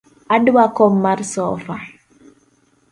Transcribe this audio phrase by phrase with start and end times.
[0.35, 1.75] Adwa kom mar sofa